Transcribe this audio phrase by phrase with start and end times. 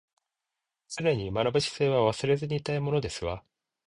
[0.87, 3.43] 常に学ぶ姿勢は忘れずにいたいものですわ